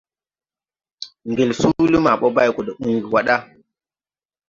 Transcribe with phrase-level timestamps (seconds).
[1.29, 3.35] Ngel suuli maa bɔ bay go de uygi wa da.